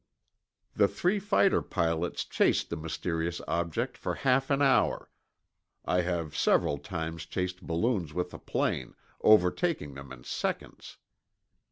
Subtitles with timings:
[0.73, 5.11] The three fighter pilots chased the mysterious object for half an hour.
[5.85, 10.97] (I have several times chased balloons with a plane, overtaking them in seconds.)